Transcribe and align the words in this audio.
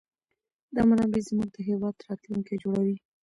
دا 0.75 0.81
منابع 0.89 1.21
زموږ 1.29 1.47
د 1.53 1.57
هېواد 1.69 1.95
راتلونکی 2.07 2.55
جوړوي. 2.63 2.97